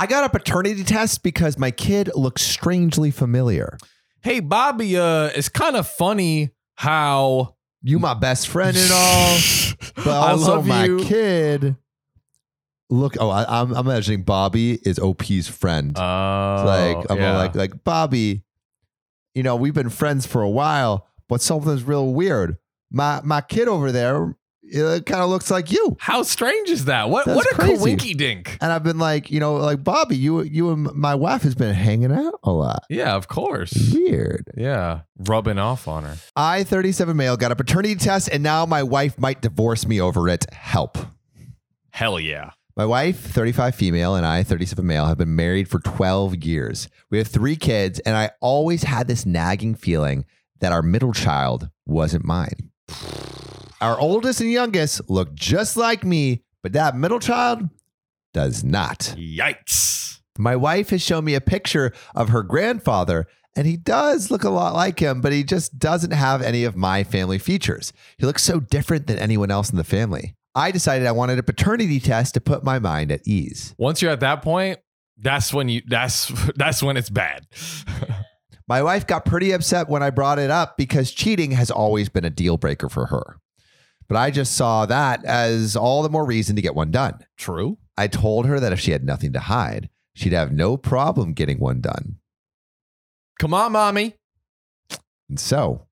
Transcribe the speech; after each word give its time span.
I 0.00 0.06
got 0.06 0.24
a 0.24 0.30
paternity 0.30 0.82
test 0.82 1.22
because 1.22 1.58
my 1.58 1.70
kid 1.70 2.10
looks 2.14 2.40
strangely 2.40 3.10
familiar. 3.10 3.76
Hey, 4.22 4.40
Bobby, 4.40 4.96
uh, 4.96 5.26
it's 5.26 5.50
kind 5.50 5.76
of 5.76 5.86
funny 5.86 6.52
how 6.76 7.56
You 7.82 7.98
my 7.98 8.14
best 8.14 8.48
friend 8.48 8.74
and 8.78 8.90
all, 8.90 9.38
but 9.96 10.06
also 10.06 10.62
my 10.62 10.86
you. 10.86 11.00
kid. 11.00 11.76
Look, 12.88 13.16
oh, 13.20 13.28
I, 13.28 13.44
I'm, 13.60 13.74
I'm 13.74 13.86
imagining 13.86 14.22
Bobby 14.22 14.78
is 14.84 14.98
OP's 14.98 15.48
friend. 15.48 15.92
Oh, 15.94 16.62
like 16.66 17.10
I'm 17.10 17.18
yeah. 17.18 17.36
like 17.36 17.54
like 17.54 17.84
Bobby, 17.84 18.42
you 19.34 19.42
know 19.42 19.54
we've 19.54 19.74
been 19.74 19.90
friends 19.90 20.24
for 20.24 20.40
a 20.40 20.48
while, 20.48 21.08
but 21.28 21.42
something's 21.42 21.84
real 21.84 22.14
weird. 22.14 22.56
My 22.90 23.20
my 23.22 23.42
kid 23.42 23.68
over 23.68 23.92
there, 23.92 24.34
it 24.70 25.06
kind 25.06 25.20
of 25.22 25.30
looks 25.30 25.50
like 25.50 25.70
you. 25.72 25.96
how 26.00 26.22
strange 26.22 26.70
is 26.70 26.86
that? 26.86 27.10
What 27.10 27.26
That's 27.26 27.36
what 27.36 27.46
a 27.50 27.54
crazy. 27.54 27.96
coinky 27.96 28.16
dink. 28.16 28.56
And 28.60 28.70
I've 28.72 28.82
been 28.82 28.98
like, 28.98 29.30
you 29.30 29.40
know, 29.40 29.54
like 29.56 29.82
Bobby, 29.84 30.16
you 30.16 30.42
you 30.42 30.70
and 30.70 30.92
my 30.94 31.14
wife 31.14 31.42
has 31.42 31.54
been 31.54 31.74
hanging 31.74 32.12
out 32.12 32.38
a 32.42 32.50
lot. 32.52 32.84
Yeah, 32.88 33.14
of 33.16 33.28
course. 33.28 33.72
Weird. 33.92 34.50
Yeah, 34.56 35.00
rubbing 35.18 35.58
off 35.58 35.86
on 35.88 36.04
her. 36.04 36.16
I 36.36 36.64
37 36.64 37.16
male 37.16 37.36
got 37.36 37.52
a 37.52 37.56
paternity 37.56 37.96
test, 37.96 38.28
and 38.32 38.42
now 38.42 38.64
my 38.66 38.82
wife 38.82 39.18
might 39.18 39.40
divorce 39.42 39.86
me 39.86 40.00
over 40.00 40.28
it. 40.28 40.46
Help. 40.52 40.98
Hell 41.92 42.20
yeah. 42.20 42.50
My 42.76 42.86
wife, 42.86 43.18
35 43.20 43.74
female, 43.74 44.14
and 44.14 44.24
I, 44.24 44.42
37 44.42 44.86
male, 44.86 45.04
have 45.06 45.18
been 45.18 45.34
married 45.36 45.68
for 45.68 45.80
12 45.80 46.36
years. 46.44 46.88
We 47.10 47.18
have 47.18 47.26
three 47.28 47.56
kids, 47.56 47.98
and 48.00 48.16
I 48.16 48.30
always 48.40 48.84
had 48.84 49.06
this 49.08 49.26
nagging 49.26 49.74
feeling 49.74 50.24
that 50.60 50.72
our 50.72 50.80
middle 50.80 51.12
child 51.12 51.68
wasn't 51.84 52.24
mine. 52.24 52.70
Our 53.80 53.98
oldest 53.98 54.42
and 54.42 54.50
youngest 54.50 55.08
look 55.08 55.34
just 55.34 55.74
like 55.74 56.04
me, 56.04 56.42
but 56.62 56.74
that 56.74 56.96
middle 56.96 57.18
child 57.18 57.70
does 58.34 58.62
not. 58.62 59.14
Yikes. 59.16 60.20
My 60.38 60.54
wife 60.54 60.90
has 60.90 61.00
shown 61.00 61.24
me 61.24 61.34
a 61.34 61.40
picture 61.40 61.92
of 62.14 62.28
her 62.28 62.42
grandfather, 62.42 63.26
and 63.56 63.66
he 63.66 63.78
does 63.78 64.30
look 64.30 64.44
a 64.44 64.50
lot 64.50 64.74
like 64.74 65.00
him, 65.00 65.22
but 65.22 65.32
he 65.32 65.42
just 65.44 65.78
doesn't 65.78 66.10
have 66.10 66.42
any 66.42 66.64
of 66.64 66.76
my 66.76 67.04
family 67.04 67.38
features. 67.38 67.94
He 68.18 68.26
looks 68.26 68.42
so 68.42 68.60
different 68.60 69.06
than 69.06 69.18
anyone 69.18 69.50
else 69.50 69.70
in 69.70 69.78
the 69.78 69.84
family. 69.84 70.34
I 70.54 70.72
decided 70.72 71.06
I 71.06 71.12
wanted 71.12 71.38
a 71.38 71.42
paternity 71.42 72.00
test 72.00 72.34
to 72.34 72.40
put 72.40 72.62
my 72.62 72.78
mind 72.78 73.10
at 73.10 73.26
ease. 73.26 73.74
Once 73.78 74.02
you're 74.02 74.10
at 74.10 74.20
that 74.20 74.42
point, 74.42 74.78
that's 75.16 75.54
when 75.54 75.70
you 75.70 75.80
that's 75.86 76.30
that's 76.56 76.82
when 76.82 76.98
it's 76.98 77.10
bad. 77.10 77.46
My 78.68 78.82
wife 78.82 79.06
got 79.06 79.24
pretty 79.24 79.50
upset 79.50 79.88
when 79.88 80.02
I 80.02 80.10
brought 80.10 80.38
it 80.38 80.48
up 80.50 80.76
because 80.76 81.10
cheating 81.10 81.50
has 81.52 81.72
always 81.72 82.08
been 82.08 82.24
a 82.24 82.30
deal 82.30 82.56
breaker 82.56 82.88
for 82.88 83.06
her. 83.06 83.38
But 84.10 84.18
I 84.18 84.32
just 84.32 84.56
saw 84.56 84.86
that 84.86 85.24
as 85.24 85.76
all 85.76 86.02
the 86.02 86.10
more 86.10 86.24
reason 86.24 86.56
to 86.56 86.62
get 86.62 86.74
one 86.74 86.90
done. 86.90 87.24
True. 87.36 87.78
I 87.96 88.08
told 88.08 88.46
her 88.46 88.58
that 88.58 88.72
if 88.72 88.80
she 88.80 88.90
had 88.90 89.04
nothing 89.04 89.32
to 89.34 89.38
hide, 89.38 89.88
she'd 90.16 90.32
have 90.32 90.50
no 90.50 90.76
problem 90.76 91.32
getting 91.32 91.60
one 91.60 91.80
done. 91.80 92.16
Come 93.38 93.54
on, 93.54 93.70
mommy. 93.70 94.16
And 95.28 95.38
so 95.38 95.86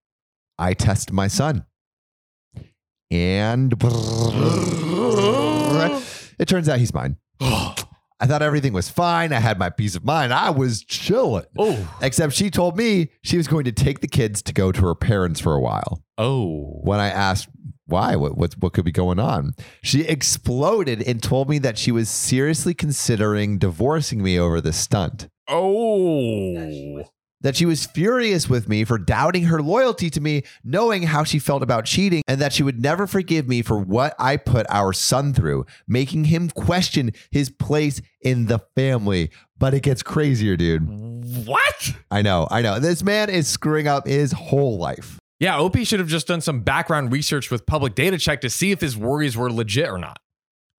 I 0.59 0.75
test 0.75 1.13
my 1.13 1.29
son. 1.29 1.65
And 3.09 3.73
it 6.41 6.49
turns 6.49 6.69
out 6.69 6.81
he's 6.81 6.93
mine. 6.93 7.19
I 8.21 8.27
thought 8.27 8.43
everything 8.43 8.73
was 8.73 8.89
fine. 8.89 9.33
I 9.33 9.39
had 9.39 9.61
my 9.61 9.71
peace 9.71 9.95
of 9.95 10.05
mind. 10.05 10.35
I 10.35 10.51
was 10.51 10.83
chilling. 10.83 11.45
oh. 11.57 11.97
Except 12.03 12.33
she 12.33 12.51
told 12.51 12.77
me 12.77 13.11
she 13.23 13.37
was 13.37 13.47
going 13.47 13.65
to 13.65 13.73
take 13.73 14.01
the 14.01 14.09
kids 14.09 14.43
to 14.43 14.53
go 14.53 14.73
to 14.73 14.81
her 14.87 14.97
parents 14.97 15.39
for 15.39 15.55
a 15.55 15.61
while. 15.61 16.03
Oh. 16.19 16.81
When 16.83 16.99
I 16.99 17.11
asked 17.11 17.49
why, 17.89 18.17
what, 18.17 18.37
what, 18.37 18.55
what 18.55 18.73
could 18.75 18.85
be 18.85 18.93
going 18.93 19.19
on, 19.19 19.55
she 19.83 20.03
exploded 20.03 21.03
and 21.03 21.23
told 21.23 21.49
me 21.49 21.59
that 21.59 21.79
she 21.79 21.91
was 21.91 22.09
seriously 22.09 22.75
considering 22.75 23.59
divorcing 23.59 24.23
me 24.23 24.39
over 24.39 24.61
the 24.61 24.73
stunt. 24.73 25.29
Oh. 25.49 27.03
that 27.41 27.57
she 27.57 27.65
was 27.65 27.87
furious 27.87 28.49
with 28.49 28.69
me 28.69 28.85
for 28.85 28.99
doubting 28.99 29.45
her 29.45 29.63
loyalty 29.63 30.11
to 30.11 30.21
me, 30.21 30.43
knowing 30.65 31.05
how 31.05 31.25
she 31.25 31.39
felt 31.39 31.63
about 31.63 31.85
cheating, 31.85 32.23
and 32.27 32.41
that 32.41 32.53
she 32.53 32.63
would 32.63 32.83
never 32.83 33.07
forgive 33.07 33.49
me 33.49 33.63
for 33.63 33.79
what 33.79 34.15
I 34.19 34.37
put 34.37 34.67
our 34.69 34.93
son 34.93 35.33
through, 35.33 35.65
making 35.87 36.25
him 36.25 36.51
question 36.51 37.13
his 37.31 37.49
place 37.49 38.03
in 38.21 38.47
the 38.47 38.59
family. 38.75 39.31
But 39.57 39.73
it 39.73 39.83
gets 39.85 40.03
crazier, 40.03 40.57
dude. 40.57 40.87
What? 41.47 41.95
I 42.11 42.23
know, 42.23 42.49
I 42.51 42.61
know. 42.61 42.79
This 42.81 43.03
man 43.03 43.31
is 43.31 43.49
screwing 43.49 43.89
up 43.89 44.07
his 44.07 44.33
whole 44.33 44.79
life. 44.79 45.19
Yeah, 45.41 45.59
OP 45.59 45.79
should 45.79 46.01
have 46.01 46.09
just 46.09 46.27
done 46.27 46.41
some 46.41 46.61
background 46.61 47.13
research 47.13 47.51
with 47.51 47.65
public 47.67 47.95
data 47.95 48.19
check 48.19 48.41
to 48.41 48.51
see 48.51 48.73
if 48.73 48.81
his 48.81 48.97
worries 48.97 49.37
were 49.37 49.53
legit 49.53 49.89
or 49.89 49.99
not. 49.99 50.19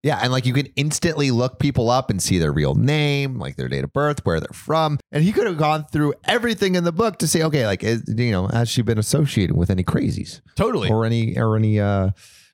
Yeah, 0.02 0.18
and 0.22 0.32
like 0.32 0.46
you 0.46 0.54
can 0.54 0.66
instantly 0.76 1.30
look 1.30 1.58
people 1.58 1.90
up 1.90 2.08
and 2.08 2.22
see 2.22 2.38
their 2.38 2.52
real 2.52 2.74
name, 2.74 3.38
like 3.38 3.56
their 3.56 3.68
date 3.68 3.84
of 3.84 3.92
birth, 3.92 4.24
where 4.24 4.40
they're 4.40 4.48
from. 4.54 4.98
And 5.12 5.22
he 5.22 5.30
could 5.32 5.46
have 5.46 5.58
gone 5.58 5.84
through 5.92 6.14
everything 6.24 6.74
in 6.74 6.84
the 6.84 6.92
book 6.92 7.18
to 7.18 7.28
say, 7.28 7.42
okay, 7.42 7.66
like 7.66 7.82
is, 7.82 8.02
you 8.06 8.30
know, 8.30 8.46
has 8.46 8.70
she 8.70 8.80
been 8.80 8.98
associated 8.98 9.56
with 9.56 9.68
any 9.68 9.84
crazies? 9.84 10.40
Totally. 10.56 10.90
or 10.90 11.04
any 11.04 11.38
or 11.38 11.54
any 11.54 11.80
uh 11.80 12.10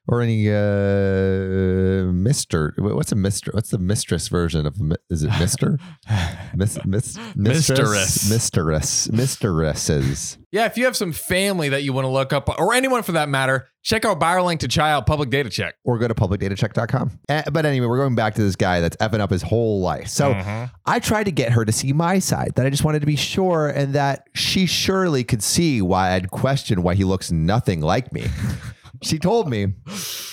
or 0.07 0.21
any 0.21 0.49
uh 0.49 2.11
mister 2.11 2.73
what's 2.77 3.11
a 3.11 3.15
mister 3.15 3.51
what's 3.53 3.69
the 3.69 3.77
mistress 3.77 4.27
version 4.29 4.65
of 4.65 4.75
is 5.09 5.23
it 5.23 5.31
mister? 5.39 5.77
Miss, 6.55 6.83
miss, 6.85 7.19
mistress 7.35 8.29
mistress. 8.29 9.11
mistresses. 9.11 10.37
Yeah, 10.51 10.65
if 10.65 10.77
you 10.77 10.85
have 10.85 10.95
some 10.95 11.11
family 11.11 11.69
that 11.69 11.83
you 11.83 11.93
want 11.93 12.05
to 12.05 12.09
look 12.09 12.31
up, 12.33 12.49
or 12.57 12.73
anyone 12.73 13.03
for 13.03 13.11
that 13.11 13.29
matter, 13.29 13.67
check 13.83 14.05
out 14.05 14.19
BioLink 14.19 14.59
to 14.59 14.67
Child 14.67 15.05
Public 15.05 15.29
Data 15.29 15.49
Check. 15.49 15.75
or 15.83 15.99
go 15.99 16.07
to 16.07 16.15
publicdatacheck.com 16.15 17.19
Eh, 17.29 17.43
but 17.51 17.65
anyway 17.65 17.85
we're 17.85 17.97
going 17.97 18.15
back 18.15 18.33
to 18.35 18.41
this 18.41 18.55
guy 18.55 18.79
that's 18.79 18.95
effing 18.97 19.19
up 19.19 19.29
his 19.29 19.41
whole 19.43 19.81
life. 19.81 20.07
So 20.07 20.33
Mhm. 20.33 20.71
i 20.85 20.99
tried 20.99 21.25
to 21.25 21.31
get 21.31 21.51
her 21.51 21.63
to 21.65 21.71
see 21.71 21.93
my 21.93 22.17
side 22.19 22.53
that 22.55 22.65
i 22.65 22.69
just 22.69 22.83
wanted 22.83 23.01
to 23.01 23.05
be 23.05 23.15
sure 23.17 23.67
and 23.67 23.93
that 23.93 24.23
she 24.33 24.65
surely 24.65 25.23
could 25.23 25.43
see 25.43 25.81
why 25.81 26.11
i'd 26.13 26.31
question 26.31 26.81
why 26.81 26.95
he 26.95 27.03
looks 27.03 27.29
nothing 27.31 27.81
like 27.81 28.11
me 28.13 28.25
she 29.03 29.19
told 29.19 29.49
me 29.49 29.63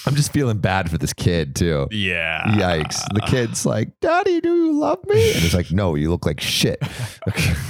i'm 0.07 0.15
just 0.15 0.33
feeling 0.33 0.59
bad 0.59 0.91
for 0.91 0.99
this 0.99 1.13
kid 1.13 1.55
too 1.57 1.87
Yeah. 1.91 2.43
Yikes. 2.47 3.03
The 3.15 3.21
kid's 3.23 3.65
like, 3.67 3.91
Daddy, 4.01 4.41
do 4.41 4.55
you 4.55 4.73
love 4.79 4.99
me? 5.07 5.33
And 5.35 5.45
it's 5.45 5.55
like, 5.55 5.71
No, 5.71 5.95
you 5.95 6.11
look 6.11 6.25
like 6.27 6.41
shit. 6.41 6.79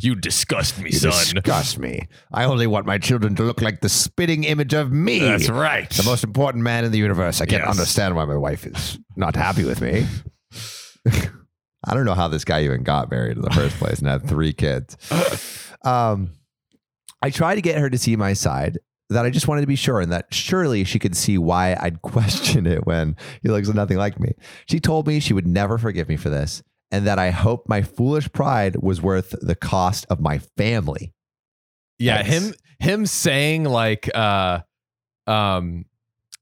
You 0.00 0.14
disgust 0.14 0.78
me, 0.78 0.90
son. 0.92 1.08
You 1.10 1.16
son. 1.16 1.34
disgust 1.36 1.78
me. 1.78 2.06
I 2.32 2.44
only 2.44 2.66
want 2.68 2.86
my 2.86 2.98
children 2.98 3.34
to 3.36 3.42
look 3.42 3.60
like 3.60 3.80
the 3.80 3.88
spitting 3.88 4.44
image 4.44 4.74
of 4.74 4.92
me. 4.92 5.18
That's 5.18 5.48
right. 5.48 5.90
The 5.90 6.04
most 6.04 6.22
important 6.22 6.62
man 6.62 6.84
in 6.84 6.92
the 6.92 6.98
universe. 6.98 7.40
I 7.40 7.46
can't 7.46 7.62
Yes. 7.64 7.70
understand 7.70 8.14
why 8.14 8.26
my 8.26 8.36
wife 8.36 8.64
is 8.66 8.98
not 9.16 9.34
happy 9.34 9.64
with 9.64 9.80
me. 9.80 10.06
I 11.84 11.94
don't 11.94 12.04
know 12.04 12.14
how 12.14 12.28
this 12.28 12.44
guy 12.44 12.62
even 12.62 12.82
got 12.84 13.10
married 13.10 13.38
in 13.38 13.42
the 13.42 13.50
first 13.50 13.76
place 13.78 13.98
and 13.98 14.08
had 14.08 14.28
three 14.28 14.52
kids. 14.52 14.96
Um, 15.82 16.32
I 17.22 17.30
tried 17.30 17.54
to 17.54 17.62
get 17.62 17.78
her 17.78 17.88
to 17.88 17.96
see 17.96 18.14
my 18.14 18.34
side 18.34 18.78
that 19.10 19.24
I 19.24 19.30
just 19.30 19.48
wanted 19.48 19.62
to 19.62 19.66
be 19.66 19.76
sure 19.76 20.00
and 20.00 20.10
that 20.12 20.32
surely 20.32 20.84
she 20.84 20.98
could 20.98 21.16
see 21.16 21.36
why 21.36 21.76
I'd 21.80 22.02
question 22.02 22.66
it 22.66 22.86
when 22.86 23.16
he 23.42 23.48
looks 23.48 23.68
nothing 23.68 23.98
like 23.98 24.18
me. 24.18 24.34
She 24.66 24.80
told 24.80 25.06
me 25.06 25.20
she 25.20 25.34
would 25.34 25.46
never 25.46 25.78
forgive 25.78 26.08
me 26.08 26.16
for 26.16 26.30
this 26.30 26.62
and 26.90 27.06
that 27.06 27.18
I 27.18 27.30
hoped 27.30 27.68
my 27.68 27.82
foolish 27.82 28.30
pride 28.32 28.76
was 28.76 29.00
worth 29.00 29.34
the 29.40 29.54
cost 29.54 30.06
of 30.10 30.20
my 30.20 30.38
family. 30.38 31.12
yeah, 31.98 32.22
Yikes. 32.22 32.26
him 32.26 32.54
him 32.78 33.06
saying 33.06 33.64
like 33.64 34.10
uh 34.14 34.60
um 35.26 35.84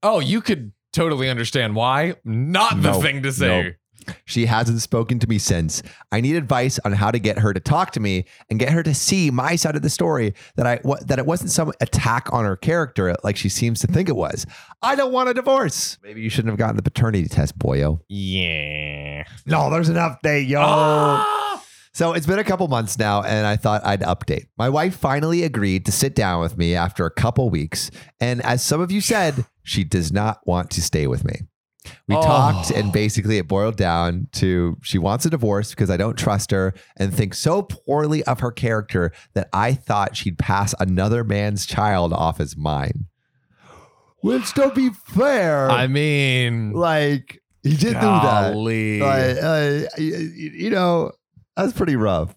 oh, 0.02 0.20
you 0.20 0.40
could 0.40 0.72
totally 0.92 1.28
understand 1.28 1.74
why. 1.74 2.14
Not 2.24 2.82
the 2.82 2.94
thing 2.94 3.22
to 3.22 3.32
say. 3.32 3.76
She 4.24 4.46
hasn't 4.46 4.80
spoken 4.80 5.18
to 5.20 5.26
me 5.26 5.38
since. 5.38 5.82
I 6.12 6.20
need 6.20 6.36
advice 6.36 6.78
on 6.84 6.92
how 6.92 7.10
to 7.10 7.18
get 7.18 7.38
her 7.38 7.52
to 7.52 7.60
talk 7.60 7.92
to 7.92 8.00
me 8.00 8.24
and 8.50 8.58
get 8.58 8.70
her 8.70 8.82
to 8.82 8.94
see 8.94 9.30
my 9.30 9.56
side 9.56 9.76
of 9.76 9.82
the 9.82 9.90
story 9.90 10.34
that 10.56 10.66
I 10.66 10.80
that 11.06 11.18
it 11.18 11.26
wasn't 11.26 11.50
some 11.50 11.72
attack 11.80 12.32
on 12.32 12.44
her 12.44 12.56
character 12.56 13.14
like 13.24 13.36
she 13.36 13.48
seems 13.48 13.80
to 13.80 13.86
think 13.86 14.08
it 14.08 14.16
was. 14.16 14.46
I 14.82 14.94
don't 14.94 15.12
want 15.12 15.28
a 15.28 15.34
divorce. 15.34 15.98
Maybe 16.02 16.20
you 16.20 16.30
shouldn't 16.30 16.50
have 16.50 16.58
gotten 16.58 16.76
the 16.76 16.82
paternity 16.82 17.28
test, 17.28 17.58
boyo. 17.58 18.00
Yeah. 18.08 19.24
No, 19.46 19.70
there's 19.70 19.88
an 19.88 19.96
update, 19.96 20.48
yo. 20.48 20.60
Ah! 20.62 21.64
So 21.92 22.12
it's 22.12 22.26
been 22.26 22.38
a 22.38 22.44
couple 22.44 22.68
months 22.68 22.96
now, 22.96 23.22
and 23.22 23.44
I 23.44 23.56
thought 23.56 23.84
I'd 23.84 24.02
update. 24.02 24.46
My 24.56 24.68
wife 24.68 24.96
finally 24.96 25.42
agreed 25.42 25.84
to 25.86 25.90
sit 25.90 26.14
down 26.14 26.40
with 26.40 26.56
me 26.56 26.76
after 26.76 27.04
a 27.04 27.10
couple 27.10 27.50
weeks. 27.50 27.90
And 28.20 28.40
as 28.42 28.62
some 28.62 28.80
of 28.80 28.92
you 28.92 29.00
said, 29.00 29.46
she 29.64 29.82
does 29.82 30.12
not 30.12 30.38
want 30.46 30.70
to 30.70 30.82
stay 30.82 31.08
with 31.08 31.24
me. 31.24 31.40
We 32.06 32.16
Oh. 32.16 32.22
talked, 32.22 32.70
and 32.70 32.92
basically 32.92 33.38
it 33.38 33.48
boiled 33.48 33.76
down 33.76 34.28
to 34.32 34.76
she 34.82 34.98
wants 34.98 35.24
a 35.26 35.30
divorce 35.30 35.70
because 35.70 35.90
I 35.90 35.96
don't 35.96 36.16
trust 36.16 36.50
her 36.50 36.74
and 36.96 37.12
think 37.14 37.34
so 37.34 37.62
poorly 37.62 38.22
of 38.24 38.40
her 38.40 38.50
character 38.52 39.12
that 39.34 39.48
I 39.52 39.74
thought 39.74 40.16
she'd 40.16 40.38
pass 40.38 40.74
another 40.80 41.24
man's 41.24 41.66
child 41.66 42.12
off 42.12 42.40
as 42.40 42.56
mine. 42.56 43.06
Which, 44.20 44.52
to 44.54 44.70
be 44.74 44.90
fair, 45.06 45.70
I 45.70 45.86
mean, 45.86 46.72
like, 46.72 47.40
he 47.62 47.70
did 47.76 47.80
do 47.88 47.92
that. 48.00 48.52
golly. 48.52 49.00
Like, 49.00 49.36
uh, 49.42 49.80
you 49.98 50.70
know, 50.70 51.12
that's 51.56 51.72
pretty 51.72 51.94
rough. 51.96 52.34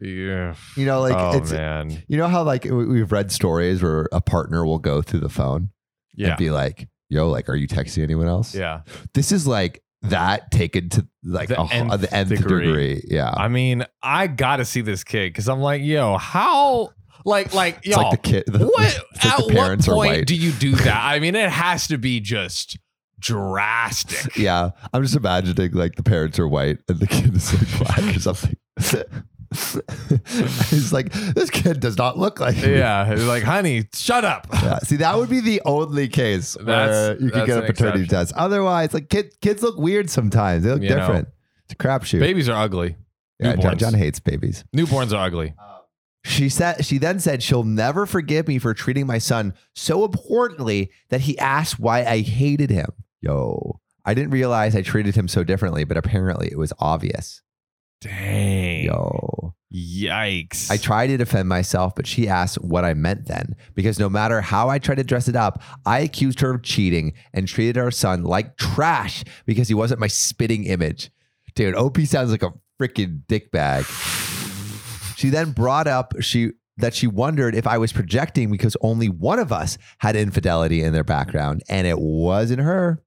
yeah. 0.00 0.54
You 0.76 0.84
know, 0.84 1.00
like 1.00 1.14
oh 1.16 1.36
it's 1.38 1.52
man. 1.52 2.02
you 2.08 2.18
know 2.18 2.28
how 2.28 2.42
like 2.42 2.64
we- 2.64 2.86
we've 2.86 3.12
read 3.12 3.32
stories 3.32 3.82
where 3.82 4.08
a 4.12 4.20
partner 4.20 4.64
will 4.66 4.78
go 4.78 5.00
through 5.00 5.20
the 5.20 5.28
phone 5.30 5.70
Yeah. 6.14 6.28
and 6.28 6.36
be 6.38 6.50
like, 6.50 6.88
"Yo, 7.08 7.28
like, 7.28 7.48
are 7.48 7.56
you 7.56 7.68
texting 7.68 8.02
anyone 8.02 8.26
else?" 8.28 8.54
Yeah. 8.54 8.82
This 9.14 9.32
is 9.32 9.46
like 9.46 9.82
that 10.02 10.50
taken 10.50 10.88
to 10.90 11.06
like 11.24 11.48
The 11.48 11.60
a, 11.60 11.68
nth 11.72 12.00
the 12.00 12.14
nth 12.14 12.28
degree. 12.28 12.66
degree. 12.66 13.04
Yeah. 13.08 13.30
I 13.30 13.48
mean, 13.48 13.84
I 14.02 14.26
gotta 14.26 14.64
see 14.64 14.80
this 14.82 15.02
kid 15.04 15.30
because 15.32 15.48
I'm 15.48 15.60
like, 15.60 15.82
yo, 15.82 16.16
how 16.16 16.90
like 17.24 17.52
like 17.54 17.78
it's 17.78 17.88
yo, 17.88 17.96
like 18.02 18.10
the 18.22 18.28
kid. 18.28 18.44
The, 18.46 18.66
what 18.66 18.78
like 19.14 19.24
at 19.24 19.38
what 19.40 19.48
parents 19.54 19.88
are 19.88 19.94
point 19.94 20.10
white. 20.12 20.26
do 20.26 20.36
you 20.36 20.52
do 20.52 20.72
that? 20.76 21.02
I 21.04 21.18
mean, 21.18 21.34
it 21.34 21.50
has 21.50 21.88
to 21.88 21.98
be 21.98 22.20
just 22.20 22.78
drastic. 23.18 24.36
yeah. 24.36 24.70
I'm 24.92 25.02
just 25.02 25.16
imagining 25.16 25.72
like 25.72 25.96
the 25.96 26.02
parents 26.02 26.38
are 26.38 26.46
white 26.46 26.78
and 26.88 26.98
the 27.00 27.06
kid 27.06 27.34
is 27.34 27.52
like 27.54 27.78
black 27.96 28.16
or 28.16 28.20
something. 28.20 28.56
He's 30.70 30.92
like, 30.92 31.12
this 31.12 31.50
kid 31.50 31.80
does 31.80 31.96
not 31.98 32.18
look 32.18 32.40
like 32.40 32.56
me. 32.56 32.76
Yeah, 32.76 33.14
like, 33.20 33.42
honey, 33.42 33.84
shut 33.94 34.24
up. 34.24 34.46
Yeah. 34.66 34.78
See, 34.80 34.96
that 34.96 35.16
would 35.16 35.28
be 35.30 35.40
the 35.40 35.62
only 35.64 36.08
case 36.08 36.56
where 36.56 36.64
That's- 36.64 37.20
you 37.20 37.30
could 37.30 37.46
get 37.46 37.58
a 37.58 37.62
paternity 37.62 38.04
exception. 38.04 38.08
test. 38.08 38.32
Otherwise, 38.34 38.92
like 38.94 39.08
kid, 39.08 39.32
kids 39.40 39.62
look 39.62 39.76
weird 39.78 40.10
sometimes. 40.10 40.64
They 40.64 40.70
look 40.70 40.82
You 40.82 40.88
know. 40.90 40.96
different. 40.96 41.28
It's 41.64 41.72
a 41.74 41.76
crapshoot. 41.76 42.20
Babies 42.20 42.48
are 42.48 42.60
ugly. 42.60 42.96
yeah, 43.38 43.54
John. 43.56 43.78
John 43.78 43.94
hates 43.94 44.18
babies. 44.18 44.64
Newborns 44.74 45.12
are 45.12 45.24
ugly. 45.24 45.54
Um, 45.58 45.64
she 46.24 46.48
said 46.48 46.84
she 46.84 46.98
then 46.98 47.20
said 47.20 47.42
she'll 47.42 47.62
never 47.64 48.06
forgive 48.06 48.48
me 48.48 48.58
for 48.58 48.74
treating 48.74 49.06
my 49.06 49.18
son 49.18 49.54
so 49.74 50.04
importantly 50.04 50.90
that 51.10 51.20
he 51.22 51.38
asked 51.38 51.78
why 51.78 52.04
I 52.04 52.20
hated 52.22 52.70
him. 52.70 52.88
Yo, 53.20 53.80
I 54.04 54.14
didn't 54.14 54.30
realize 54.30 54.74
I 54.74 54.82
treated 54.82 55.14
him 55.16 55.28
so 55.28 55.44
differently, 55.44 55.84
but 55.84 55.96
apparently 55.96 56.48
it 56.50 56.58
was 56.58 56.72
obvious. 56.80 57.42
Dang. 58.00 58.84
Yo. 58.84 59.54
Yikes. 59.72 60.70
I 60.70 60.76
tried 60.76 61.08
to 61.08 61.16
defend 61.16 61.48
myself, 61.48 61.94
but 61.94 62.06
she 62.06 62.28
asked 62.28 62.56
what 62.62 62.84
I 62.84 62.94
meant 62.94 63.26
then. 63.26 63.56
Because 63.74 63.98
no 63.98 64.08
matter 64.08 64.40
how 64.40 64.68
I 64.68 64.78
tried 64.78 64.96
to 64.96 65.04
dress 65.04 65.28
it 65.28 65.36
up, 65.36 65.62
I 65.84 66.00
accused 66.00 66.40
her 66.40 66.54
of 66.54 66.62
cheating 66.62 67.14
and 67.34 67.48
treated 67.48 67.76
our 67.76 67.90
son 67.90 68.22
like 68.22 68.56
trash 68.56 69.24
because 69.44 69.68
he 69.68 69.74
wasn't 69.74 70.00
my 70.00 70.06
spitting 70.06 70.64
image. 70.64 71.10
Dude, 71.54 71.74
OP 71.74 71.98
sounds 72.00 72.30
like 72.30 72.42
a 72.42 72.52
freaking 72.80 73.22
dick 73.28 73.50
bag. 73.50 73.84
She 75.16 75.30
then 75.30 75.52
brought 75.52 75.86
up 75.86 76.14
she 76.20 76.52
that 76.76 76.94
she 76.94 77.06
wondered 77.06 77.54
if 77.54 77.66
I 77.66 77.78
was 77.78 77.92
projecting 77.92 78.50
because 78.50 78.76
only 78.82 79.08
one 79.08 79.38
of 79.38 79.50
us 79.50 79.78
had 79.98 80.14
infidelity 80.14 80.82
in 80.82 80.92
their 80.92 81.04
background, 81.04 81.62
and 81.68 81.86
it 81.86 81.98
wasn't 81.98 82.60
her. 82.60 83.02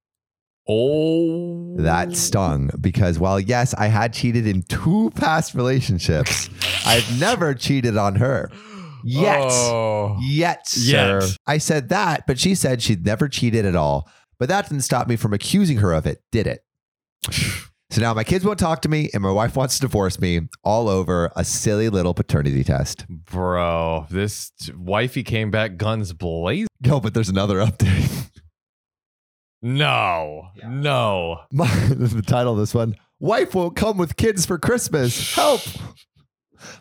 Oh. 0.71 1.75
That 1.77 2.15
stung 2.15 2.69
because 2.79 3.17
while 3.17 3.39
yes, 3.39 3.73
I 3.73 3.87
had 3.87 4.13
cheated 4.13 4.45
in 4.45 4.61
two 4.61 5.11
past 5.15 5.55
relationships, 5.55 6.47
I've 6.85 7.19
never 7.19 7.55
cheated 7.55 7.97
on 7.97 8.15
her. 8.15 8.51
Yet. 9.03 9.47
Oh. 9.49 10.17
Yet, 10.21 10.67
sir. 10.67 11.21
Yet. 11.21 11.37
I 11.47 11.57
said 11.57 11.89
that, 11.89 12.27
but 12.27 12.37
she 12.37 12.53
said 12.53 12.83
she'd 12.83 13.05
never 13.05 13.27
cheated 13.27 13.65
at 13.65 13.75
all. 13.75 14.07
But 14.37 14.49
that 14.49 14.69
didn't 14.69 14.83
stop 14.83 15.07
me 15.07 15.15
from 15.15 15.33
accusing 15.33 15.77
her 15.77 15.91
of 15.91 16.05
it, 16.05 16.21
did 16.31 16.47
it? 16.47 16.61
So 17.91 18.01
now 18.01 18.13
my 18.13 18.23
kids 18.23 18.45
won't 18.45 18.59
talk 18.59 18.83
to 18.83 18.87
me 18.89 19.09
and 19.15 19.23
my 19.23 19.31
wife 19.31 19.55
wants 19.55 19.73
to 19.79 19.81
divorce 19.81 20.19
me 20.19 20.41
all 20.63 20.87
over 20.87 21.31
a 21.35 21.43
silly 21.43 21.89
little 21.89 22.13
paternity 22.13 22.63
test. 22.63 23.07
Bro, 23.09 24.05
this 24.11 24.51
wifey 24.77 25.23
came 25.23 25.49
back 25.49 25.75
guns 25.75 26.13
blazing. 26.13 26.67
Yo, 26.83 26.99
but 26.99 27.15
there's 27.15 27.29
another 27.29 27.55
update. 27.55 28.29
No. 29.61 30.49
No. 30.65 31.41
My, 31.51 31.67
the 31.89 32.23
title 32.25 32.53
of 32.53 32.59
this 32.59 32.73
one 32.73 32.95
Wife 33.19 33.53
won't 33.53 33.75
come 33.75 33.97
with 33.97 34.15
kids 34.15 34.45
for 34.45 34.57
Christmas. 34.57 35.35
Help. 35.35 35.61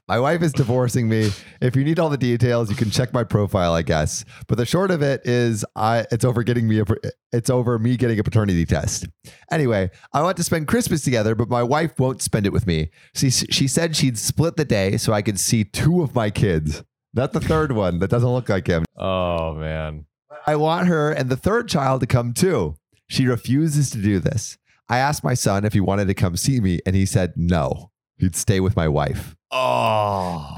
My 0.06 0.18
wife 0.18 0.42
is 0.42 0.52
divorcing 0.52 1.08
me. 1.08 1.30
If 1.60 1.76
you 1.76 1.84
need 1.84 1.98
all 1.98 2.08
the 2.10 2.16
details, 2.16 2.70
you 2.70 2.76
can 2.76 2.90
check 2.90 3.12
my 3.12 3.24
profile, 3.24 3.74
I 3.74 3.82
guess. 3.82 4.24
But 4.46 4.58
the 4.58 4.66
short 4.66 4.90
of 4.90 5.02
it 5.02 5.20
is, 5.24 5.64
I 5.76 6.06
it's 6.10 6.24
over 6.24 6.42
getting 6.42 6.68
me 6.68 6.80
a 6.80 6.84
it's 7.32 7.50
over 7.50 7.78
me 7.78 7.96
getting 7.96 8.18
a 8.18 8.24
paternity 8.24 8.64
test. 8.66 9.06
Anyway, 9.50 9.90
I 10.12 10.22
want 10.22 10.36
to 10.38 10.42
spend 10.42 10.66
Christmas 10.68 11.02
together, 11.02 11.34
but 11.34 11.48
my 11.48 11.62
wife 11.62 11.98
won't 11.98 12.22
spend 12.22 12.46
it 12.46 12.52
with 12.52 12.66
me. 12.66 12.90
She 13.14 13.30
she 13.30 13.68
said 13.68 13.94
she'd 13.96 14.18
split 14.18 14.56
the 14.56 14.64
day 14.64 14.96
so 14.96 15.12
I 15.12 15.22
could 15.22 15.38
see 15.38 15.64
two 15.64 16.02
of 16.02 16.14
my 16.14 16.30
kids, 16.30 16.82
not 17.14 17.32
the 17.32 17.40
third 17.40 17.72
one 17.72 17.98
that 18.00 18.10
doesn't 18.10 18.28
look 18.28 18.48
like 18.48 18.66
him. 18.66 18.84
Oh 18.96 19.54
man. 19.54 20.06
I 20.48 20.56
want 20.56 20.88
her 20.88 21.12
and 21.12 21.28
the 21.28 21.36
third 21.36 21.68
child 21.68 22.00
to 22.00 22.06
come 22.06 22.32
too. 22.32 22.74
She 23.06 23.26
refuses 23.26 23.90
to 23.90 23.98
do 23.98 24.18
this. 24.18 24.56
I 24.88 24.96
asked 24.96 25.22
my 25.22 25.34
son 25.34 25.66
if 25.66 25.74
he 25.74 25.80
wanted 25.80 26.08
to 26.08 26.14
come 26.14 26.38
see 26.38 26.58
me, 26.58 26.80
and 26.86 26.96
he 26.96 27.04
said 27.04 27.34
no. 27.36 27.90
He'd 28.16 28.34
stay 28.34 28.58
with 28.58 28.74
my 28.74 28.88
wife. 28.88 29.36
Oh. 29.50 30.56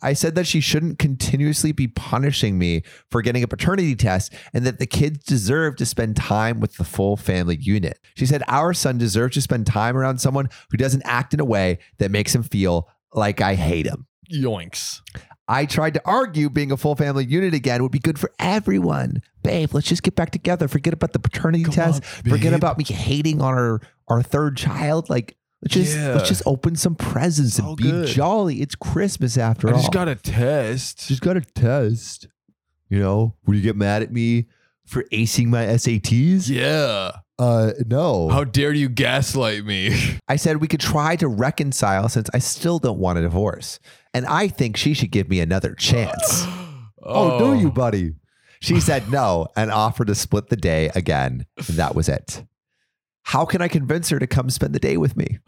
I 0.00 0.14
said 0.14 0.36
that 0.36 0.46
she 0.46 0.60
shouldn't 0.60 0.98
continuously 0.98 1.72
be 1.72 1.86
punishing 1.86 2.58
me 2.58 2.82
for 3.10 3.20
getting 3.20 3.42
a 3.42 3.46
paternity 3.46 3.94
test 3.94 4.32
and 4.54 4.64
that 4.64 4.78
the 4.78 4.86
kids 4.86 5.22
deserve 5.24 5.76
to 5.76 5.84
spend 5.84 6.16
time 6.16 6.58
with 6.58 6.78
the 6.78 6.84
full 6.84 7.18
family 7.18 7.56
unit. 7.56 8.00
She 8.14 8.24
said 8.24 8.42
our 8.48 8.72
son 8.72 8.96
deserves 8.96 9.34
to 9.34 9.42
spend 9.42 9.66
time 9.66 9.98
around 9.98 10.16
someone 10.16 10.48
who 10.70 10.78
doesn't 10.78 11.02
act 11.04 11.34
in 11.34 11.40
a 11.40 11.44
way 11.44 11.78
that 11.98 12.10
makes 12.10 12.34
him 12.34 12.42
feel 12.42 12.88
like 13.12 13.42
I 13.42 13.54
hate 13.54 13.86
him. 13.86 14.06
Yoinks. 14.32 15.02
I 15.48 15.64
tried 15.66 15.94
to 15.94 16.02
argue 16.04 16.50
being 16.50 16.72
a 16.72 16.76
full 16.76 16.96
family 16.96 17.24
unit 17.24 17.54
again 17.54 17.82
would 17.82 17.92
be 17.92 18.00
good 18.00 18.18
for 18.18 18.32
everyone. 18.38 19.22
Babe, 19.44 19.72
let's 19.74 19.86
just 19.86 20.02
get 20.02 20.16
back 20.16 20.30
together. 20.30 20.66
Forget 20.66 20.92
about 20.92 21.12
the 21.12 21.20
paternity 21.20 21.62
Come 21.64 21.72
test. 21.74 22.02
on, 22.24 22.30
Forget 22.30 22.52
about 22.52 22.78
me 22.78 22.84
hating 22.84 23.40
on 23.40 23.54
our 23.54 23.80
our 24.08 24.22
third 24.22 24.56
child. 24.56 25.08
Like 25.08 25.36
let's 25.62 25.74
just 25.74 25.96
Yeah. 25.96 26.14
let's 26.14 26.28
just 26.28 26.42
open 26.46 26.74
some 26.74 26.96
presents 26.96 27.58
and 27.60 27.76
be 27.76 27.84
good. 27.84 28.08
jolly. 28.08 28.60
It's 28.60 28.74
Christmas 28.74 29.38
after 29.38 29.68
I 29.68 29.72
all. 29.72 29.78
just 29.78 29.92
got 29.92 30.08
a 30.08 30.16
test. 30.16 31.06
just 31.08 31.22
got 31.22 31.36
a 31.36 31.40
test. 31.42 32.26
You 32.88 32.98
know, 32.98 33.34
will 33.46 33.54
you 33.54 33.62
get 33.62 33.76
mad 33.76 34.02
at 34.02 34.12
me 34.12 34.46
for 34.86 35.04
acing 35.12 35.46
my 35.46 35.64
SATs? 35.66 36.48
Yeah. 36.48 37.12
Uh 37.38 37.72
no. 37.86 38.28
How 38.28 38.44
dare 38.44 38.72
you 38.72 38.88
gaslight 38.88 39.64
me? 39.64 40.18
I 40.28 40.36
said 40.36 40.56
we 40.58 40.68
could 40.68 40.80
try 40.80 41.16
to 41.16 41.28
reconcile 41.28 42.08
since 42.08 42.30
I 42.32 42.38
still 42.38 42.78
don't 42.78 42.98
want 42.98 43.18
a 43.18 43.22
divorce. 43.22 43.78
And 44.14 44.24
I 44.26 44.48
think 44.48 44.76
she 44.76 44.94
should 44.94 45.10
give 45.10 45.28
me 45.28 45.40
another 45.40 45.74
chance. 45.74 46.46
Oh, 47.08 47.38
do 47.38 47.60
you, 47.60 47.70
buddy? 47.70 48.14
She 48.60 48.80
said 48.80 49.08
no 49.12 49.46
and 49.54 49.70
offered 49.70 50.08
to 50.08 50.14
split 50.16 50.48
the 50.48 50.56
day 50.56 50.90
again. 50.96 51.46
And 51.56 51.76
that 51.76 51.94
was 51.94 52.08
it. 52.08 52.42
How 53.22 53.44
can 53.44 53.62
I 53.62 53.68
convince 53.68 54.08
her 54.08 54.18
to 54.18 54.26
come 54.26 54.50
spend 54.50 54.74
the 54.74 54.80
day 54.80 54.96
with 54.96 55.16
me? 55.16 55.38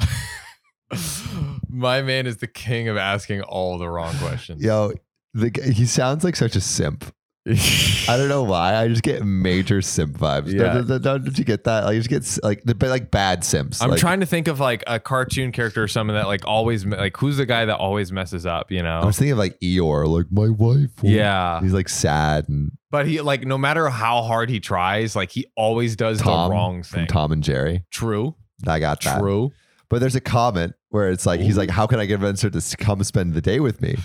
My 1.69 2.01
man 2.03 2.27
is 2.29 2.37
the 2.37 2.47
king 2.47 2.87
of 2.89 2.97
asking 2.97 3.43
all 3.43 3.77
the 3.77 3.89
wrong 3.89 4.15
questions. 4.19 4.63
Yo, 4.63 4.93
the, 5.35 5.51
he 5.75 5.85
sounds 5.87 6.23
like 6.23 6.37
such 6.37 6.55
a 6.55 6.61
simp. 6.61 7.13
I 8.09 8.17
don't 8.17 8.29
know 8.29 8.43
why. 8.43 8.75
I 8.77 8.89
just 8.89 9.03
get 9.03 9.25
major 9.25 9.81
simp 9.83 10.19
vibes. 10.19 10.53
Yeah. 10.53 10.75
Don't, 10.75 10.87
don't, 10.87 11.03
don't- 11.03 11.25
don't 11.25 11.39
you 11.39 11.45
get 11.45 11.65
that? 11.65 11.85
Like, 11.85 11.95
you 11.95 12.01
just 12.01 12.11
get 12.39 12.45
like, 12.45 12.63
the- 12.65 12.89
like 12.89 13.11
bad 13.11 13.45
simps. 13.45 13.81
I'm 13.83 13.91
Like, 13.91 14.01
trying 14.01 14.21
to 14.21 14.27
think 14.27 14.49
of 14.49 14.61
like 14.61 14.85
a 14.87 15.01
cartoon 15.01 15.53
character 15.53 15.83
or 15.83 15.89
something 15.89 16.15
that 16.15 16.27
like 16.27 16.47
always 16.47 16.85
like 16.85 17.17
who's 17.17 17.37
the 17.39 17.47
guy 17.47 17.65
that 17.65 17.77
always 17.77 18.13
messes 18.13 18.47
up, 18.47 18.71
you 18.71 18.83
know, 18.83 19.01
I 19.01 19.05
was 19.07 19.17
thinking 19.19 19.33
of 19.33 19.39
like 19.39 19.59
Eeyore, 19.61 20.07
like 20.07 20.27
my 20.31 20.49
wife. 20.49 20.91
won't-" 21.03 21.15
Yeah. 21.15 21.61
He's 21.61 21.73
like 21.73 21.89
sad 21.89 22.49
and 22.49 22.73
But 22.91 23.07
he 23.07 23.21
like 23.21 23.45
no 23.47 23.57
matter 23.59 23.89
how 23.89 24.23
hard 24.23 24.51
he 24.51 24.61
tries, 24.61 25.17
like 25.17 25.31
he 25.31 25.47
always 25.57 25.97
does 25.97 26.21
Tom 26.21 26.51
the 26.51 26.55
wrong 26.55 26.83
thing. 26.83 27.07
Tom 27.07 27.33
and 27.33 27.43
Jerry. 27.43 27.85
True. 27.91 28.35
I 28.67 28.79
got 28.81 29.01
that. 29.03 29.21
True. 29.21 29.53
But 29.89 30.01
there's 30.01 30.17
a 30.17 30.21
comment 30.21 30.75
where 30.91 31.11
it's 31.11 31.25
like, 31.25 31.41
he's 31.41 31.57
like, 31.57 31.71
how 31.71 31.87
can 31.87 31.99
I 31.99 32.07
convince 32.07 32.43
her 32.43 32.51
to 32.51 32.77
come 32.77 33.03
spend 33.05 33.33
the 33.35 33.41
day 33.41 33.59
with 33.61 33.81
me? 33.81 33.97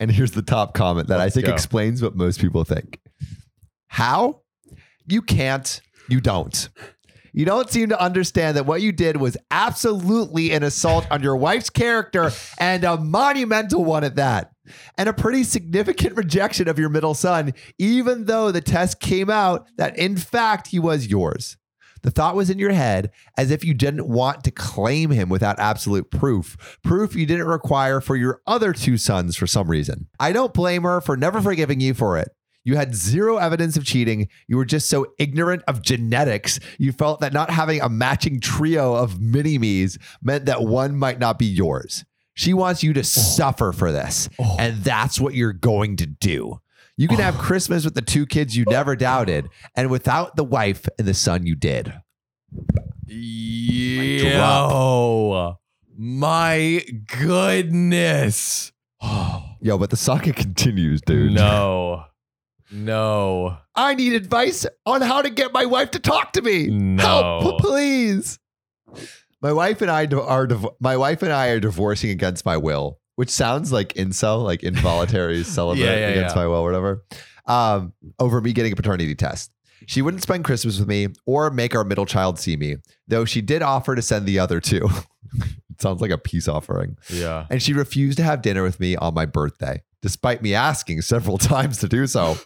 And 0.00 0.10
here's 0.10 0.32
the 0.32 0.42
top 0.42 0.74
comment 0.74 1.08
that 1.08 1.20
I 1.20 1.24
Let's 1.24 1.34
think 1.34 1.46
go. 1.46 1.52
explains 1.52 2.02
what 2.02 2.16
most 2.16 2.40
people 2.40 2.64
think. 2.64 2.98
How? 3.88 4.40
You 5.06 5.20
can't, 5.22 5.80
you 6.08 6.20
don't. 6.20 6.68
You 7.32 7.44
don't 7.44 7.70
seem 7.70 7.90
to 7.90 8.00
understand 8.00 8.56
that 8.56 8.66
what 8.66 8.80
you 8.80 8.90
did 8.90 9.18
was 9.18 9.36
absolutely 9.50 10.50
an 10.52 10.62
assault 10.62 11.06
on 11.10 11.22
your 11.22 11.36
wife's 11.36 11.70
character 11.70 12.32
and 12.58 12.82
a 12.82 12.96
monumental 12.96 13.84
one 13.84 14.02
at 14.02 14.16
that. 14.16 14.50
And 14.96 15.08
a 15.08 15.12
pretty 15.12 15.44
significant 15.44 16.16
rejection 16.16 16.66
of 16.68 16.78
your 16.78 16.88
middle 16.88 17.14
son, 17.14 17.54
even 17.78 18.24
though 18.24 18.50
the 18.50 18.60
test 18.60 19.00
came 19.00 19.28
out 19.30 19.68
that 19.76 19.96
in 19.98 20.16
fact 20.16 20.68
he 20.68 20.78
was 20.78 21.08
yours. 21.08 21.56
The 22.02 22.10
thought 22.10 22.36
was 22.36 22.50
in 22.50 22.58
your 22.58 22.72
head 22.72 23.10
as 23.36 23.50
if 23.50 23.64
you 23.64 23.74
didn't 23.74 24.08
want 24.08 24.44
to 24.44 24.50
claim 24.50 25.10
him 25.10 25.28
without 25.28 25.58
absolute 25.58 26.10
proof, 26.10 26.78
proof 26.82 27.14
you 27.14 27.26
didn't 27.26 27.46
require 27.46 28.00
for 28.00 28.16
your 28.16 28.40
other 28.46 28.72
two 28.72 28.96
sons 28.96 29.36
for 29.36 29.46
some 29.46 29.68
reason. 29.68 30.08
I 30.18 30.32
don't 30.32 30.54
blame 30.54 30.82
her 30.82 31.00
for 31.00 31.16
never 31.16 31.40
forgiving 31.40 31.80
you 31.80 31.94
for 31.94 32.18
it. 32.18 32.28
You 32.64 32.76
had 32.76 32.94
zero 32.94 33.38
evidence 33.38 33.76
of 33.76 33.84
cheating. 33.84 34.28
You 34.46 34.56
were 34.56 34.66
just 34.66 34.88
so 34.90 35.06
ignorant 35.18 35.62
of 35.66 35.82
genetics. 35.82 36.60
You 36.78 36.92
felt 36.92 37.20
that 37.20 37.32
not 37.32 37.50
having 37.50 37.80
a 37.80 37.88
matching 37.88 38.38
trio 38.40 38.94
of 38.94 39.20
mini 39.20 39.58
me's 39.58 39.98
meant 40.22 40.44
that 40.44 40.62
one 40.62 40.96
might 40.96 41.18
not 41.18 41.38
be 41.38 41.46
yours. 41.46 42.04
She 42.34 42.54
wants 42.54 42.82
you 42.82 42.92
to 42.92 43.00
oh. 43.00 43.02
suffer 43.02 43.72
for 43.72 43.92
this. 43.92 44.28
Oh. 44.38 44.56
And 44.58 44.84
that's 44.84 45.20
what 45.20 45.34
you're 45.34 45.52
going 45.52 45.96
to 45.96 46.06
do. 46.06 46.60
You 47.00 47.08
can 47.08 47.18
have 47.18 47.38
Christmas 47.38 47.86
with 47.86 47.94
the 47.94 48.02
two 48.02 48.26
kids 48.26 48.54
you 48.54 48.66
never 48.68 48.94
doubted, 48.94 49.48
and 49.74 49.88
without 49.88 50.36
the 50.36 50.44
wife 50.44 50.86
and 50.98 51.08
the 51.08 51.14
son 51.14 51.46
you 51.46 51.54
did. 51.54 51.94
Yo, 53.06 54.36
my 55.96 56.84
goodness. 57.06 58.70
Yo, 59.02 59.78
but 59.78 59.88
the 59.88 59.96
saga 59.96 60.32
continues, 60.34 61.00
dude. 61.00 61.32
No. 61.32 62.04
No. 62.70 63.56
I 63.74 63.94
need 63.94 64.12
advice 64.12 64.66
on 64.84 65.00
how 65.00 65.22
to 65.22 65.30
get 65.30 65.54
my 65.54 65.64
wife 65.64 65.92
to 65.92 66.00
talk 66.00 66.34
to 66.34 66.42
me. 66.42 66.66
No. 66.66 67.40
Help, 67.40 67.60
please. 67.60 68.38
My 69.40 69.54
wife 69.54 69.80
and 69.80 69.90
I 69.90 70.04
are 70.04 70.46
div- 70.46 70.66
my 70.80 70.98
wife 70.98 71.22
and 71.22 71.32
I 71.32 71.48
are 71.48 71.60
divorcing 71.60 72.10
against 72.10 72.44
my 72.44 72.58
will, 72.58 72.99
which 73.20 73.28
sounds 73.28 73.70
like 73.70 73.92
incel, 73.92 74.42
like 74.44 74.62
involuntary 74.62 75.44
celibate 75.44 75.84
Yeah, 75.84 75.90
yeah, 75.94 76.08
against 76.08 76.34
yeah. 76.34 76.40
my 76.40 76.48
will, 76.48 76.62
whatever. 76.62 77.04
Um, 77.44 77.92
over 78.18 78.40
me 78.40 78.54
getting 78.54 78.72
a 78.72 78.76
paternity 78.76 79.14
test. 79.14 79.50
She 79.84 80.00
wouldn't 80.00 80.22
spend 80.22 80.42
Christmas 80.46 80.78
with 80.78 80.88
me 80.88 81.08
or 81.26 81.50
make 81.50 81.74
our 81.74 81.84
middle 81.84 82.06
child 82.06 82.38
see 82.38 82.56
me, 82.56 82.76
though 83.08 83.26
she 83.26 83.42
did 83.42 83.60
offer 83.60 83.94
to 83.94 84.00
send 84.00 84.24
the 84.24 84.38
other 84.38 84.58
two. 84.58 84.88
it 85.34 85.82
sounds 85.82 86.00
like 86.00 86.10
a 86.10 86.16
peace 86.16 86.48
offering. 86.48 86.96
Yeah. 87.10 87.44
And 87.50 87.62
she 87.62 87.74
refused 87.74 88.16
to 88.16 88.24
have 88.24 88.40
dinner 88.40 88.62
with 88.62 88.80
me 88.80 88.96
on 88.96 89.12
my 89.12 89.26
birthday, 89.26 89.82
despite 90.00 90.40
me 90.40 90.54
asking 90.54 91.02
several 91.02 91.36
times 91.52 91.76
to 91.80 91.88
do 91.88 92.06
so. 92.06 92.38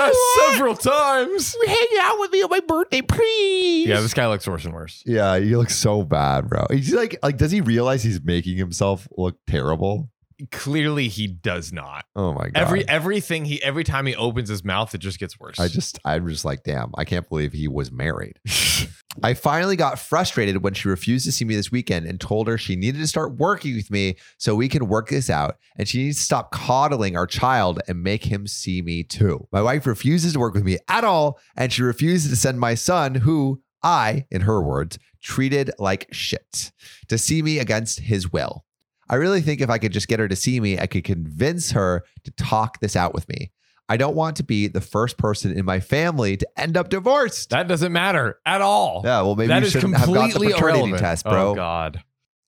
But 0.00 0.14
I 0.14 0.48
asked 0.48 0.52
several 0.52 0.76
times. 0.76 1.56
Hang 1.66 1.88
out 2.00 2.18
with 2.18 2.32
me 2.32 2.42
on 2.42 2.50
my 2.50 2.60
birthday, 2.60 3.02
please. 3.02 3.86
Yeah, 3.86 4.00
this 4.00 4.14
guy 4.14 4.26
looks 4.28 4.46
worse 4.46 4.64
and 4.64 4.74
worse. 4.74 5.02
Yeah, 5.06 5.38
he 5.38 5.56
looks 5.56 5.76
so 5.76 6.02
bad, 6.02 6.48
bro. 6.48 6.66
He's 6.70 6.94
like, 6.94 7.18
like, 7.22 7.36
does 7.36 7.50
he 7.50 7.60
realize 7.60 8.02
he's 8.02 8.22
making 8.22 8.56
himself 8.56 9.06
look 9.16 9.36
terrible? 9.46 10.10
Clearly, 10.50 11.08
he 11.08 11.26
does 11.26 11.72
not. 11.72 12.04
Oh 12.16 12.32
my 12.32 12.48
god. 12.50 12.56
Every 12.56 12.88
everything 12.88 13.44
he 13.44 13.62
every 13.62 13.84
time 13.84 14.06
he 14.06 14.14
opens 14.14 14.48
his 14.48 14.64
mouth, 14.64 14.94
it 14.94 14.98
just 14.98 15.18
gets 15.18 15.38
worse. 15.38 15.58
I 15.58 15.68
just, 15.68 15.98
I'm 16.04 16.28
just 16.28 16.44
like, 16.44 16.62
damn, 16.62 16.92
I 16.96 17.04
can't 17.04 17.28
believe 17.28 17.52
he 17.52 17.68
was 17.68 17.90
married. 17.90 18.38
I 19.22 19.34
finally 19.34 19.74
got 19.76 19.98
frustrated 19.98 20.62
when 20.62 20.74
she 20.74 20.88
refused 20.88 21.24
to 21.26 21.32
see 21.32 21.44
me 21.44 21.56
this 21.56 21.72
weekend 21.72 22.06
and 22.06 22.20
told 22.20 22.46
her 22.46 22.56
she 22.56 22.76
needed 22.76 22.98
to 22.98 23.06
start 23.08 23.36
working 23.36 23.74
with 23.74 23.90
me 23.90 24.16
so 24.38 24.54
we 24.54 24.68
can 24.68 24.86
work 24.86 25.08
this 25.08 25.28
out. 25.28 25.56
And 25.76 25.88
she 25.88 26.04
needs 26.04 26.18
to 26.18 26.22
stop 26.22 26.52
coddling 26.52 27.16
our 27.16 27.26
child 27.26 27.80
and 27.88 28.02
make 28.02 28.24
him 28.24 28.46
see 28.46 28.82
me 28.82 29.02
too. 29.02 29.48
My 29.50 29.62
wife 29.62 29.86
refuses 29.86 30.34
to 30.34 30.38
work 30.38 30.54
with 30.54 30.64
me 30.64 30.78
at 30.88 31.02
all. 31.02 31.40
And 31.56 31.72
she 31.72 31.82
refuses 31.82 32.30
to 32.30 32.36
send 32.36 32.60
my 32.60 32.74
son, 32.74 33.16
who 33.16 33.62
I, 33.82 34.26
in 34.30 34.42
her 34.42 34.62
words, 34.62 34.98
treated 35.20 35.70
like 35.78 36.06
shit, 36.12 36.72
to 37.08 37.18
see 37.18 37.42
me 37.42 37.58
against 37.58 38.00
his 38.00 38.32
will. 38.32 38.64
I 39.10 39.16
really 39.16 39.40
think 39.42 39.60
if 39.60 39.68
I 39.68 39.76
could 39.78 39.92
just 39.92 40.08
get 40.08 40.20
her 40.20 40.28
to 40.28 40.36
see 40.36 40.60
me, 40.60 40.78
I 40.78 40.86
could 40.86 41.04
convince 41.04 41.72
her 41.72 42.04
to 42.24 42.30
talk 42.32 42.80
this 42.80 42.94
out 42.96 43.12
with 43.12 43.28
me. 43.28 43.50
I 43.88 43.96
don't 43.96 44.14
want 44.14 44.36
to 44.36 44.44
be 44.44 44.68
the 44.68 44.80
first 44.80 45.18
person 45.18 45.50
in 45.52 45.64
my 45.64 45.80
family 45.80 46.36
to 46.36 46.48
end 46.56 46.76
up 46.76 46.88
divorced. 46.90 47.50
that 47.50 47.66
doesn't 47.66 47.92
matter 47.92 48.38
at 48.46 48.60
all. 48.60 49.02
Yeah, 49.04 49.22
well, 49.22 49.34
maybe 49.34 49.48
that 49.48 49.62
you 49.62 49.66
is 49.66 49.72
shouldn't 49.72 49.96
have 49.96 50.06
got 50.06 50.12
the 50.14 50.20
completely 50.30 50.52
paternity 50.52 50.78
irrelevant. 50.78 51.00
test, 51.02 51.24
bro. 51.24 51.50
Oh 51.50 51.54
God. 51.56 52.02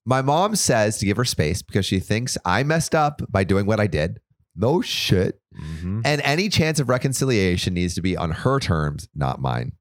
My 0.07 0.23
mom 0.23 0.55
says 0.57 0.99
to 0.99 1.07
give 1.07 1.17
her 1.17 1.25
space 1.25 1.61
because 1.63 1.85
she 1.85 1.99
thinks 1.99 2.39
I 2.45 2.63
messed 2.63 2.95
up 2.95 3.23
by 3.29 3.43
doing 3.45 3.67
what 3.67 3.81
I 3.81 3.89
did. 3.89 4.21
No 4.55 4.83
shit. 4.83 5.41
Mhm. 5.61 6.03
And 6.05 6.21
any 6.23 6.49
chance 6.49 6.79
of 6.79 6.89
reconciliation 6.89 7.75
needs 7.75 7.95
to 7.97 8.03
be 8.03 8.17
on 8.17 8.31
her 8.31 8.61
terms, 8.61 9.09
not 9.15 9.41
mine, 9.41 9.73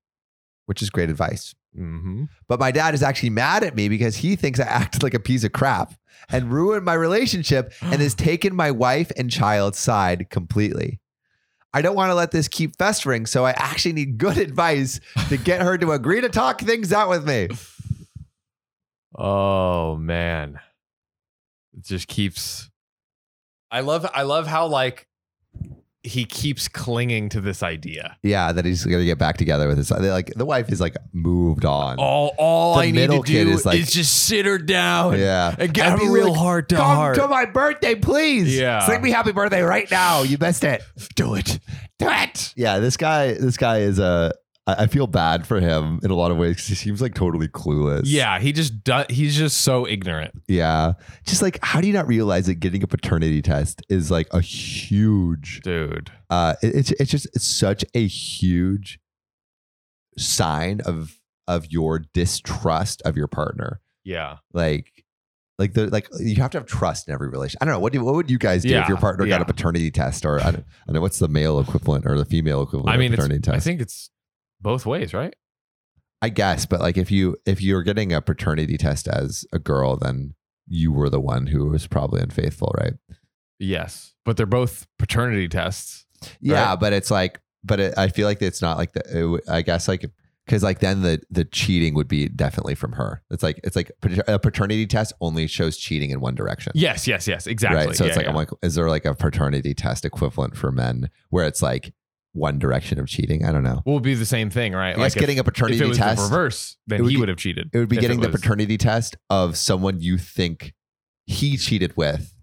which 0.66 0.82
is 0.82 0.90
great 0.90 1.10
advice. 1.10 1.54
Mhm. 1.78 2.28
But 2.48 2.60
my 2.60 2.72
dad 2.72 2.94
is 2.94 3.02
actually 3.04 3.30
mad 3.30 3.64
at 3.64 3.76
me 3.76 3.88
because 3.90 4.18
he 4.18 4.36
thinks 4.36 4.60
I 4.60 4.66
acted 4.66 5.04
like 5.04 5.14
a 5.14 5.20
piece 5.20 5.44
of 5.44 5.54
crap 5.54 5.94
and 6.30 6.52
ruined 6.52 6.84
my 6.86 6.94
relationship 6.94 7.74
and 7.82 8.02
has 8.02 8.14
taken 8.16 8.56
my 8.56 8.72
wife 8.72 9.12
and 9.16 9.32
child's 9.32 9.80
side 9.80 10.30
completely. 10.30 11.00
I 11.74 11.82
don't 11.82 11.96
want 11.96 12.10
to 12.10 12.16
let 12.16 12.32
this 12.32 12.50
keep 12.50 12.76
festering, 12.78 13.26
so 13.26 13.46
I 13.46 13.52
actually 13.52 13.94
need 13.94 14.18
good 14.18 14.38
advice 14.50 15.00
to 15.30 15.38
get 15.38 15.62
her 15.62 15.78
to 15.78 15.92
agree 15.94 16.20
to 16.20 16.28
talk 16.30 16.60
things 16.60 16.92
out 16.92 17.08
with 17.10 17.26
me. 17.26 17.48
Oh 19.16 19.96
man. 19.96 20.60
It 21.74 21.86
just 21.86 22.08
keeps 22.08 22.70
I 23.70 23.80
love 23.80 24.06
I 24.14 24.24
love 24.24 24.48
how 24.48 24.68
like 24.68 25.08
he 26.04 26.26
keeps 26.26 26.68
clinging 26.68 27.30
to 27.30 27.42
this 27.42 27.62
idea. 27.62 28.18
Yeah, 28.24 28.52
that 28.52 28.66
he's 28.66 28.84
gonna 28.86 29.06
get 29.06 29.20
back 29.20 29.38
together 29.38 29.68
with 29.68 29.78
his 29.78 29.92
like 29.92 30.34
the 30.36 30.46
wife 30.46 30.72
is 30.72 30.82
like 30.82 30.96
moved 31.14 31.64
on. 31.64 31.98
All 32.00 32.34
all 32.38 32.76
The 32.76 32.82
I 32.82 32.92
need 32.92 33.12
to 33.12 33.22
do 33.22 33.50
is 33.50 33.60
is, 33.60 33.66
like- 33.66 33.86
just 33.88 34.26
sit 34.26 34.46
her 34.46 34.58
down 34.58 35.20
yeah. 35.20 35.56
and 35.60 35.74
get 35.74 35.86
And 35.86 35.92
have 35.92 36.00
be 36.00 36.08
a 36.08 36.12
real 36.12 36.30
like, 36.30 36.38
heart 36.40 36.70
to 36.70 36.76
Come 36.78 36.96
heart. 36.96 37.16
to 37.18 37.28
my 37.28 37.46
birthday, 37.46 37.94
please. 37.96 38.58
Yeah. 38.58 38.80
Sing 38.88 39.02
me 39.02 39.12
happy 39.12 39.32
birthday 39.32 39.62
right 39.62 39.90
now. 39.92 40.24
You 40.24 40.38
missed 40.40 40.64
it. 40.64 40.82
do 41.16 41.36
it. 41.36 41.60
Do 42.00 42.08
it. 42.10 42.54
Yeah, 42.56 42.80
this 42.80 42.98
guy, 42.98 43.34
this 43.34 43.58
guy 43.58 43.80
is 43.80 44.00
a. 44.00 44.34
I 44.68 44.84
I 44.84 44.88
feel 44.88 45.08
bad 45.08 45.48
for 45.48 45.60
him 45.60 46.00
in 46.04 46.12
a 46.12 46.16
lot 46.16 46.32
of 46.32 46.38
ways 46.38 46.56
because 46.56 46.68
he 46.68 46.76
seems 46.76 47.02
like 47.02 47.16
totally 47.16 47.48
clueless. 47.48 48.04
Yeah, 48.06 48.40
he 48.40 48.52
just 48.52 48.84
does, 48.84 49.06
he's 49.10 49.36
just 49.36 49.60
so 49.62 49.88
ignorant. 49.88 50.34
Yeah. 50.48 50.94
Just 51.26 51.42
like, 51.42 51.58
how 51.64 51.82
do 51.82 51.88
you 51.88 51.94
not 51.94 52.08
realize 52.08 52.46
that 52.46 52.56
getting 52.56 52.84
a 52.84 52.88
paternity 52.88 53.42
test 53.42 53.82
is 53.90 54.12
like 54.12 54.28
a 54.32 54.42
huge, 54.42 55.62
Dude. 55.64 56.12
uh, 56.30 56.56
it- 56.62 56.76
it's, 56.76 56.92
it's 56.92 57.12
just, 57.12 57.26
it's 57.34 57.48
such 57.48 57.84
a 57.96 58.06
huge 58.08 59.00
sign 60.18 60.82
of, 60.86 61.18
of 61.48 61.72
your 61.72 62.00
distrust 62.14 63.02
of 63.04 63.18
your 63.18 63.28
partner. 63.28 63.82
Yeah. 64.04 64.38
Like, 64.54 65.04
like 65.58 65.74
the, 65.74 65.88
like 65.90 66.08
you 66.20 66.36
have 66.36 66.52
to 66.52 66.58
have 66.60 66.68
trust 66.68 67.08
in 67.08 67.14
every 67.14 67.30
relation. 67.30 67.58
I 67.62 67.66
don't 67.66 67.74
know. 67.74 67.80
What 67.80 67.94
do, 67.94 68.04
what 68.04 68.16
would 68.16 68.32
you 68.32 68.38
guys 68.40 68.64
do 68.64 68.76
if 68.78 68.88
your 68.88 68.98
partner 68.98 69.26
got 69.28 69.42
a 69.42 69.46
paternity 69.46 69.92
test 69.92 70.26
or 70.26 70.40
I 70.40 70.46
don't, 70.52 70.56
I 70.58 70.86
don't 70.88 70.96
know 70.96 71.02
what's 71.02 71.20
the 71.20 71.28
male 71.28 71.60
equivalent 71.60 72.06
or 72.08 72.18
the 72.18 72.26
female 72.26 72.62
equivalent 72.64 72.90
I 72.94 72.98
mean, 72.98 73.12
paternity 73.12 73.42
test? 73.42 73.56
I 73.56 73.60
think 73.60 73.80
it's 73.82 74.10
both 74.62 74.86
ways, 74.86 75.14
right? 75.14 75.34
I 76.22 76.30
guess, 76.30 76.66
but 76.68 76.80
like 76.82 76.98
if 76.98 77.10
you 77.12 77.36
if 77.46 77.62
you're 77.62 77.82
getting 77.84 78.14
a 78.14 78.22
paternity 78.22 78.78
test 78.78 79.08
as 79.08 79.44
a 79.52 79.60
girl, 79.60 79.98
then 79.98 80.36
you 80.68 80.92
were 80.92 81.10
the 81.10 81.20
one 81.20 81.48
who 81.48 81.70
was 81.70 81.88
probably 81.88 82.22
unfaithful, 82.22 82.74
right? 82.80 82.94
Yes. 83.60 84.14
But 84.26 84.38
they're 84.38 84.46
both 84.46 84.88
paternity 85.00 85.48
tests. 85.48 86.06
Yeah, 86.40 86.70
Right. 86.72 86.80
but 86.80 86.94
it's 86.94 87.10
like, 87.12 87.40
but 87.64 87.80
it, 87.80 87.94
I 87.98 88.08
feel 88.10 88.28
like 88.28 88.42
it's 88.42 88.62
not 88.62 88.78
like 88.78 88.94
the. 88.94 89.36
It, 89.36 89.42
I 89.50 89.62
guess 89.64 89.88
like 89.88 90.06
because 90.46 90.62
like 90.64 90.80
then 90.80 91.02
the 91.02 91.22
the 91.32 91.46
cheating 91.46 91.94
would 91.96 92.08
be 92.08 92.28
definitely 92.28 92.76
from 92.76 92.94
her. 92.94 93.24
It's 93.32 93.42
like 93.44 93.60
it's 93.64 93.76
like 93.76 93.92
a 94.28 94.38
paternity 94.40 94.86
test 94.88 95.14
only 95.22 95.48
shows 95.48 95.78
cheating 95.78 96.12
in 96.12 96.20
one 96.22 96.36
direction. 96.36 96.72
Yes, 96.76 97.08
yes, 97.08 97.28
yes. 97.28 97.48
Exactly. 97.48 97.88
Right. 97.88 97.96
So 97.96 98.06
it's 98.06 98.16
like 98.16 98.26
yeah. 98.26 98.30
I'm 98.32 98.36
like, 98.36 98.50
is 98.62 98.76
there 98.76 98.90
like 98.90 99.06
a 99.06 99.14
paternity 99.16 99.74
test 99.74 100.06
equivalent 100.06 100.56
for 100.56 100.72
men 100.72 101.10
where 101.30 101.46
it's 101.48 101.62
like 101.64 101.94
one 102.34 102.60
direction 102.60 103.00
of 103.00 103.08
cheating? 103.08 103.44
I 103.46 103.52
don't 103.52 103.64
know. 103.64 103.82
will 103.86 104.00
be 104.00 104.14
the 104.14 104.26
same 104.26 104.50
thing, 104.50 104.74
right? 104.74 104.98
Like 104.98 105.16
if- 105.16 105.20
getting 105.20 105.38
a 105.38 105.42
if 105.42 105.46
paternity 105.46 105.84
it 105.84 105.88
was 105.88 105.98
test. 105.98 106.18
the 106.18 106.24
reverse, 106.24 106.78
then 106.88 107.04
would 107.04 107.10
he 107.10 107.16
be- 107.16 107.20
would 107.20 107.30
have 107.30 107.38
cheated. 107.38 107.70
It 107.74 107.78
would 107.78 107.90
be 107.90 107.98
getting 107.98 108.20
the 108.22 108.30
was- 108.30 108.40
paternity 108.42 108.78
test 108.78 109.18
of 109.30 109.58
someone 109.58 110.00
you 110.02 110.18
think 110.18 110.74
he 111.26 111.58
cheated 111.58 111.96
with 111.98 112.34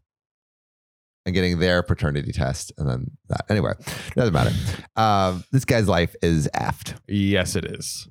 and 1.26 1.34
getting 1.34 1.58
their 1.58 1.82
paternity 1.82 2.32
test 2.32 2.72
and 2.78 2.88
then 2.88 3.10
that. 3.28 3.44
Anyway, 3.50 3.72
doesn't 4.16 4.32
matter. 4.32 4.52
Um, 4.96 5.44
this 5.52 5.64
guy's 5.64 5.88
life 5.88 6.14
is 6.22 6.48
effed. 6.54 6.94
Yes, 7.06 7.54
it 7.56 7.64
is. 7.66 8.08